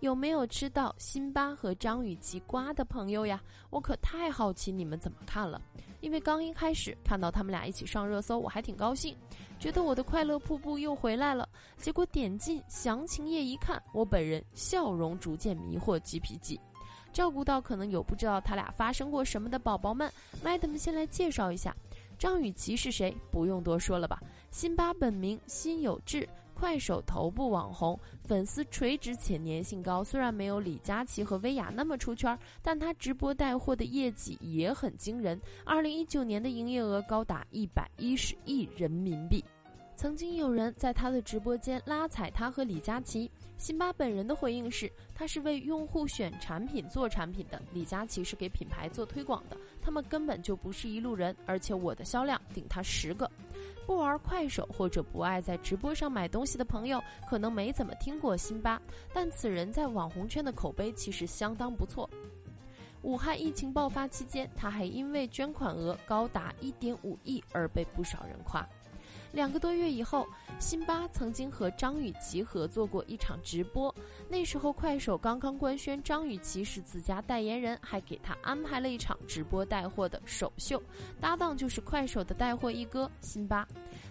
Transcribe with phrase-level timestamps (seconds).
[0.00, 3.42] 有没有吃到辛巴和张雨绮瓜的朋友呀？
[3.70, 5.60] 我可太好奇你们怎么看了。
[6.00, 9.16] 因为刚一开始看到他们俩一起上热搜，我还挺高兴，
[9.58, 11.48] 觉得我的快乐瀑布又回来了。
[11.76, 16.60] 结果点进详情页一看，我本人笑容逐渐迷惑鸡皮鸡。
[17.12, 20.08] 照顾到可能有不知道他俩发生过什么的宝宝们
[20.44, 21.74] ，Madam 先来介绍一下，
[22.16, 23.16] 张雨绮是谁？
[23.32, 24.22] 不用多说了吧？
[24.52, 26.28] 辛巴本名辛有志。
[26.58, 30.02] 快手头部网红，粉丝垂直且粘性高。
[30.02, 35.40] 虽然没有李佳琦和薇娅那么出圈，但他直播带货的业绩也很惊人。
[35.64, 39.44] 二零一九年的营业额高达一百一十亿人民币。
[39.94, 53.30] 曾经有人在他的直播间拉踩他和李佳琦，辛巴本人的回应是：他是为用户选产品做产品的，李佳琦是给品牌做推广的，他们根本就不是一路人，而且我的销量顶他十个。
[53.88, 58.78] 不玩快手或者不爱在直播上买东西的朋友，可能没怎么听过辛巴，
[59.14, 62.08] 但此人在网红圈的口碑其实相当不错。
[63.00, 68.68] 武汉疫情爆发期间，他还因为捐款额高达一点五亿而被不少人夸。
[69.32, 70.26] 两个多月以后，
[70.58, 73.94] 辛巴曾经和张雨绮合作过一场直播。
[74.28, 80.82] 那时候快手刚刚官宣张雨绮是自家代言人，还给她安排了一场直播带货的首秀，
[81.20, 83.66] 搭档就是快手的带货一哥辛巴。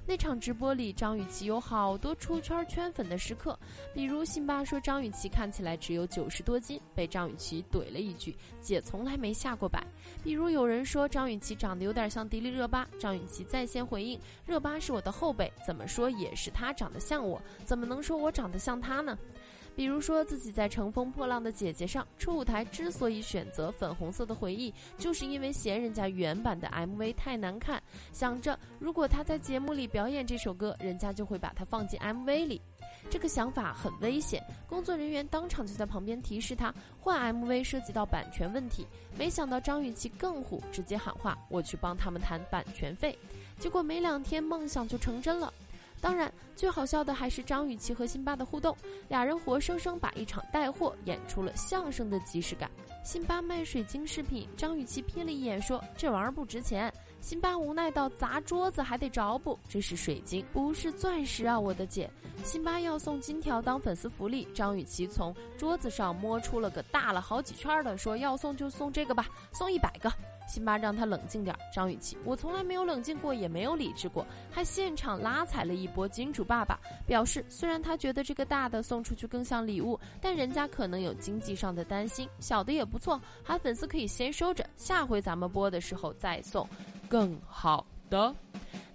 [0.09, 3.59] 那场直播里，张雨绮有好多出圈圈粉的时刻，
[3.93, 9.85] 比如辛巴说张雨绮看起来只有九十多斤，被张雨绮怼了一句：“姐从来没下过百。”
[10.23, 19.19] 比如有人说张雨绮长得有点像迪丽热巴，张雨绮在线回应：“热巴是我的后辈，怎么说也是她长得像我，怎么能说我长得像她呢？”
[19.77, 27.81] 比如说自己在《乘风破浪的姐姐》上初舞台之所以选择粉红色的回忆，就是因为嫌人家原版的 MV 太难看，
[28.11, 32.59] 想着如果他在节目里表演这首歌，人家就会把它放进 MV 里。
[33.07, 38.83] 这个想法很危险，工作人员当场就在旁边提示他换 MV 涉及到版权问题。
[39.15, 43.15] 没想到张雨绮更虎，直接喊话：“我去帮他们谈版权费。”
[43.59, 45.53] 结果没两天，梦想就成真了。
[45.99, 48.75] 当然，最好笑的还是张雨绮和辛巴的互动，
[49.07, 52.69] 俩人活生生把一场带货演出了相声的即视感。
[53.03, 62.09] 辛巴卖水晶饰品，张雨绮瞥了一眼说：“这玩意儿不值钱。”辛巴无奈到砸桌子还得着补，这是水晶，不是钻石啊，我的姐！
[62.43, 70.11] 辛巴要送金条当粉丝福利，张雨绮从桌子上摸出了个大了好几圈的，说要送就送这个吧，送一百个。
[70.47, 86.67] 辛巴让他冷静点，张雨绮，我从来没有冷静过，也没有理智过，还现场拉踩了一波金主爸爸，表示虽然他觉得这个大的送出去更像礼物，但人家可能有经济上的担心，小的也不错，喊粉丝可以先收着，下回咱们播的时候再送。
[87.09, 88.33] 更好的，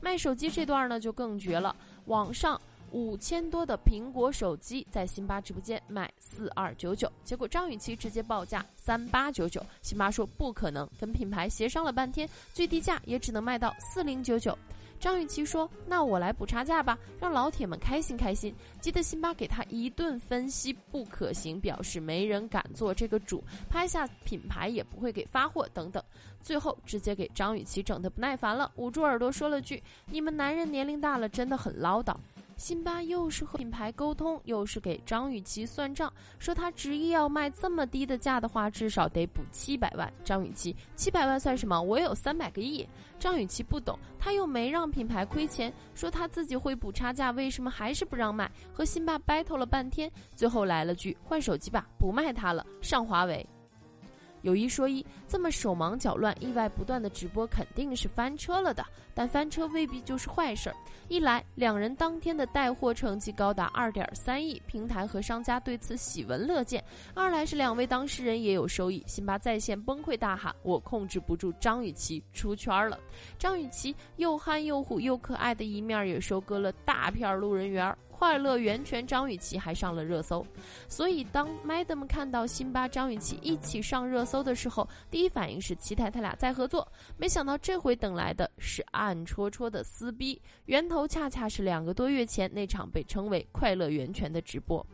[0.01, 1.77] 卖手机这段呢就更绝了。
[2.07, 2.61] 网上
[2.93, 14.57] 五千多的苹果手机在辛巴直播间卖四二九九，结果张雨绮直接报价三八九九，辛巴说不可能，跟品牌协商了半天，最低价也只能卖到四零九九。
[15.01, 26.01] 张雨绮说：“那我来补差价吧，让老铁们开心开心。”急得辛巴给他一顿分析，不可行，表示没人敢做这个主，拍下品牌也不会给发货等等。
[26.41, 32.15] 最后直接给张雨绮整得不耐烦了，捂住耳朵说了句：“你们男人年龄大了，真的很唠叨。”
[32.57, 40.13] 辛巴又是和品牌沟通，又是给张雨绮算账，说他执意要卖这么低的价的话，至少得补七百万。
[40.25, 41.81] 张雨绮七百万算什么？
[41.81, 42.87] 我有三百个亿。
[43.19, 48.51] 张雨绮不懂，他又没让品牌亏钱，说他自己会补差价，为什么还是不让卖？
[48.73, 53.47] 和辛巴 battle 了半天，最后来了句换手机吧，不卖它了，上华为。
[54.43, 58.85] 有一说一，这么手忙脚乱、意外不断的直播肯定是翻车了的。
[59.15, 60.77] 但翻车未必就是坏事儿。
[61.09, 66.81] 一来，两人当天的带货成绩高达二点三亿，平台和商家对此喜闻乐见；
[67.15, 69.03] 二来是两位当事人也有收益。
[69.06, 72.99] 辛巴在线崩溃大喊：“我控制不住张雨绮出圈了！”
[73.38, 77.95] 张雨绮又憨又虎又可爱的一面也收割了大片路人缘。
[78.23, 80.47] 快乐源泉张雨绮还上了热搜，
[80.87, 86.87] 所以当 Madam 看到辛巴张雨绮一起上热搜的时候，第一反应是期待他俩再合作。
[87.17, 94.87] 没想到这回等来的是暗戳戳的撕逼，源头恰恰是两个多月前那场被称为“快乐源泉”的直播。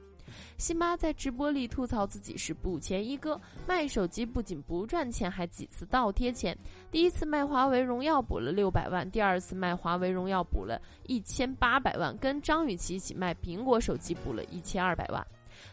[0.57, 6.57] 辛巴在直播里吐槽自己是补钱一哥，卖手机不仅不赚钱，还几次倒贴钱。
[6.91, 15.27] 第一次卖华为荣耀补了六百万，第二次卖华为荣耀补了一千八百万，跟张雨绮一起卖苹果手机补了一千二百万。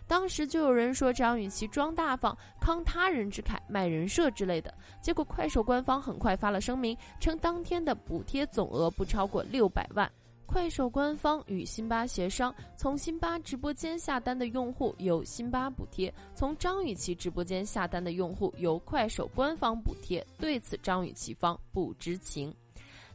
[0.07, 4.73] 当时就有人说张雨绮装大方、慷他人之慨、卖人设之类的。
[4.99, 10.11] 结果快手官方很快发了声明，称当天的补贴总额不超过六百万。
[10.45, 20.25] 快手官方与辛巴协商，从辛巴直播间下单的用户由辛巴补贴，从张雨绮直播间下单的用户由快手官方补贴。
[20.37, 22.55] 对此，张雨绮方不知情。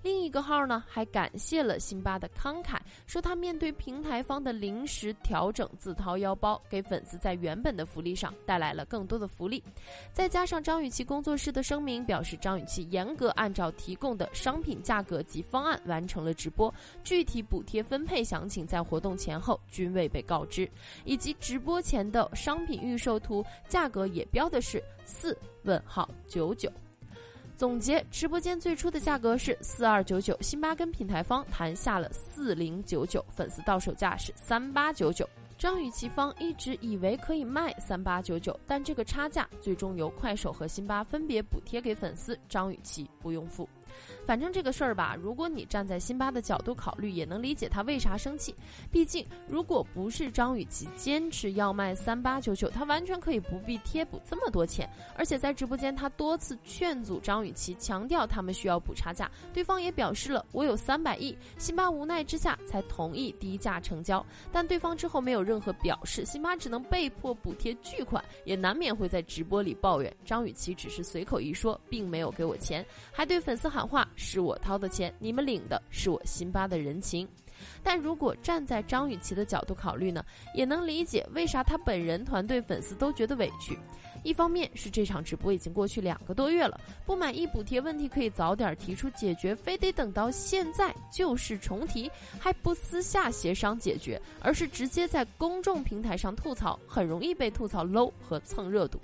[0.02, 9.62] 另一个号呢，还感谢了辛巴的慷慨，说他面对平台方的临时调整，自掏腰包给粉丝在原本的福利上带来了更多的福利。
[10.12, 16.73] 再加上张雨绮工作室的声明表示，张雨绮严格按照提供的商品价格及方案完成了直播，
[17.05, 20.67] 具体补贴分配详情在活动前后均未被告知，
[21.05, 26.73] 以及直播前的商品预售图价格也标的是四问号九九。
[27.61, 35.29] 总结直播间最初的价格是四二九九，辛巴跟品牌方谈下了四零九九，粉丝到手价是三八九九。
[35.59, 43.69] 张雨绮方一直以为可以卖三八九九，但这个差价最终由快手和辛巴分别补贴给粉丝，张雨绮不用付。
[44.27, 48.55] 反正这个事儿吧，如果你站在辛巴的角度考虑，也能理解他为啥生气。
[48.91, 54.89] 毕竟，如果不是张雨绮坚持要卖三八九九，他完全可以不必贴补这么多钱。
[55.17, 61.37] 而且在直播间，他多次劝阻张雨绮，强调他们需要补差价，对方也表示了我有三百亿。
[61.59, 74.09] 辛巴无奈之下才同意低价成交，但对方之后没有任何表示，辛巴只能被迫补贴巨款，也难免会在直播里抱怨张雨绮只是随口一说，并没有给我钱，还对粉丝喊话。
[74.17, 77.29] 是我掏的钱，你们领的是我辛巴的人情。
[77.82, 80.25] 但如果站在张雨绮的角度考虑呢，
[80.55, 83.79] 也能理解为啥她本人、团队、粉丝都觉得委屈。
[84.23, 99.00] 一方面是这场直播已经过去两个多月了，不满意补贴问题可以早点提出解决，非得等到现在旧事重提，还不私下协商解决，而是直接在公众平台上吐槽，很容易被吐槽 low 和蹭热度。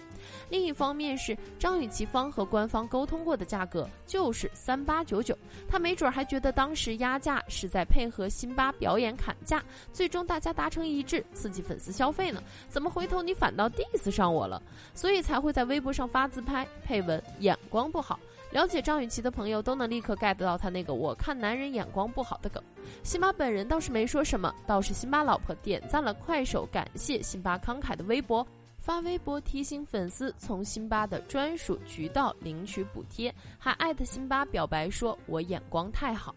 [0.49, 5.37] 另一方面是张雨绮方和官方沟通过的价格就是三八九九，
[5.69, 9.63] 他没准还觉得当时压价是在配合辛巴表演砍价，
[9.93, 12.43] 最终大家达成一致，刺激粉丝消费呢？
[12.69, 14.63] 怎么回头你反倒 diss 上我了？
[14.95, 18.19] 所以才会在微博上发自拍，配文眼光不好。
[18.53, 22.63] 了解张雨绮的朋友都能立刻 get 到他那个我看男人眼光不好的梗。
[23.03, 28.47] 辛巴本人倒是没说什么，倒是辛巴老婆点赞了快手感谢辛巴慷慨的微博。
[28.87, 36.33] 发微博提醒粉丝从辛巴的专属渠道领取补贴，还艾特辛巴表白说：“我眼光太好。”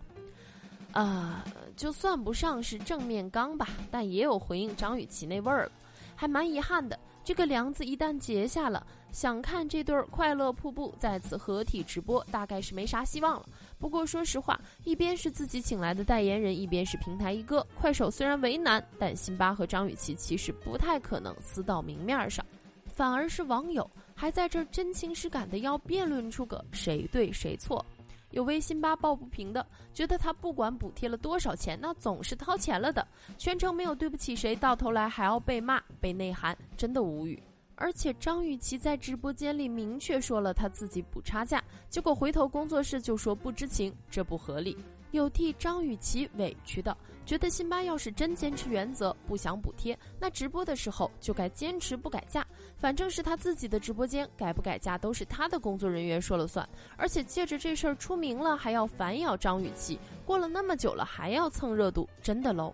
[0.91, 5.71] 啊，就算不上是正面刚吧，但也有回应张雨绮那味儿，
[6.15, 6.97] 还蛮遗憾的。
[7.29, 13.45] 这个梁子一旦结下了，想看这对快乐瀑布再次合体直播，大概是没啥希望了。
[13.77, 22.43] 不过说实话，一边是自己请来的代言人，一边是平台一哥，快手虽然为难，但辛巴和张雨绮其实不太可能撕到明面上，
[22.87, 27.85] 反而是网友还在这真情实感的要辩论出个谁对谁错。
[28.31, 37.41] 有为辛巴抱不平的，觉得他不管补贴了多少钱，那总是掏钱了的，全程没有对不起谁，到头来还要被骂、被内涵，真的无语。
[37.75, 44.77] 而且张雨绮在直播间里明确说了她自己补差价，结果回头工作室就说不知情，这不合理。
[45.11, 46.95] 有替张雨绮委屈的，
[47.25, 52.45] 觉得辛巴要是真坚持原则，不想补贴，那直播的时候就该坚持不改价。
[52.77, 56.67] 反正是他自己的直播间，改不改价都是他的工作人员说了算。
[56.95, 62.73] 而且借着这事儿出名了，还要反咬张雨绮，过了那么久了还要蹭热度，真的 low。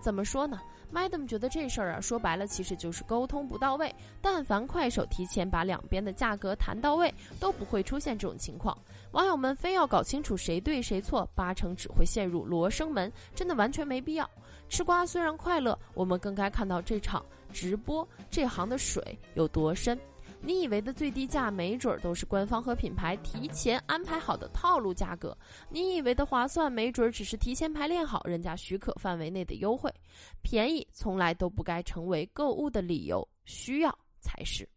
[0.00, 0.60] 怎么说呢
[0.92, 3.94] ？Madam 觉得这事儿啊，说白了其实就是沟通不到位。
[4.20, 8.76] 但凡快手提前把两边的价格谈到位，都不会出现这种情况。
[9.12, 14.28] 网友们非要搞清楚谁对谁错，八成只会陷入罗生门，真的完全没必要。
[14.68, 19.98] 吃瓜虽然快乐，我们更该看到这场直播这行的水有多深。
[20.46, 25.30] 你以为的最低价，没准儿都是官方和品牌提前安排好的套路价格；
[25.70, 29.90] 你以为的划算，没准儿只是提前排练好人家许可范围内的优惠。
[30.42, 34.68] 便宜从来都不该成为购物的理由，需要才是。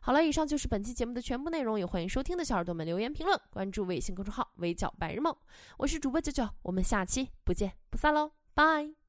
[0.00, 5.34] 好了，以上就是本期节目的全部内容，也欢迎收听的小耳朵们留言评论，关注微信公众号“围剿白日梦”，
[5.76, 9.01] 我是主播九九，我们下期不见不散喽，拜。